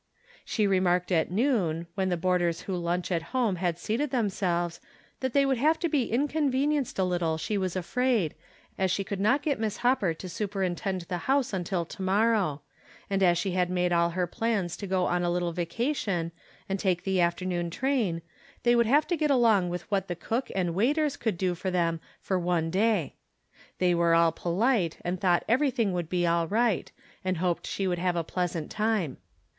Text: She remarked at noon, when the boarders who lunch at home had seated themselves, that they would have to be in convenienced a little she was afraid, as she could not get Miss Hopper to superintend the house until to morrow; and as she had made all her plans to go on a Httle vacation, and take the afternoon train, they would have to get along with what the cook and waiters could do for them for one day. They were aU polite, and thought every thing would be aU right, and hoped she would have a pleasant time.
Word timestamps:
She 0.43 0.65
remarked 0.65 1.11
at 1.11 1.29
noon, 1.29 1.85
when 1.93 2.09
the 2.09 2.17
boarders 2.17 2.61
who 2.61 2.75
lunch 2.75 3.11
at 3.11 3.21
home 3.37 3.57
had 3.57 3.77
seated 3.77 4.09
themselves, 4.09 4.81
that 5.19 5.33
they 5.33 5.45
would 5.45 5.59
have 5.59 5.77
to 5.77 5.87
be 5.87 6.11
in 6.11 6.27
convenienced 6.27 6.97
a 6.97 7.03
little 7.03 7.37
she 7.37 7.55
was 7.55 7.75
afraid, 7.75 8.33
as 8.79 8.89
she 8.89 9.03
could 9.03 9.19
not 9.19 9.43
get 9.43 9.59
Miss 9.59 9.77
Hopper 9.85 10.15
to 10.15 10.27
superintend 10.27 11.01
the 11.01 11.19
house 11.29 11.53
until 11.53 11.85
to 11.85 12.01
morrow; 12.01 12.63
and 13.11 13.21
as 13.21 13.37
she 13.37 13.51
had 13.51 13.69
made 13.69 13.91
all 13.93 14.09
her 14.17 14.25
plans 14.25 14.75
to 14.77 14.87
go 14.87 15.05
on 15.05 15.23
a 15.23 15.27
Httle 15.27 15.53
vacation, 15.53 16.31
and 16.67 16.79
take 16.79 17.03
the 17.03 17.21
afternoon 17.21 17.69
train, 17.69 18.23
they 18.63 18.75
would 18.75 18.87
have 18.87 19.05
to 19.05 19.15
get 19.15 19.29
along 19.29 19.69
with 19.69 19.83
what 19.91 20.07
the 20.07 20.15
cook 20.15 20.49
and 20.55 20.73
waiters 20.73 21.15
could 21.15 21.37
do 21.37 21.53
for 21.53 21.69
them 21.69 21.99
for 22.19 22.39
one 22.39 22.71
day. 22.71 23.17
They 23.77 23.93
were 23.93 24.15
aU 24.15 24.31
polite, 24.31 24.97
and 25.05 25.21
thought 25.21 25.45
every 25.47 25.69
thing 25.69 25.93
would 25.93 26.09
be 26.09 26.25
aU 26.25 26.45
right, 26.47 26.91
and 27.23 27.37
hoped 27.37 27.67
she 27.67 27.85
would 27.85 27.99
have 27.99 28.15
a 28.15 28.23
pleasant 28.23 28.71
time. 28.71 29.17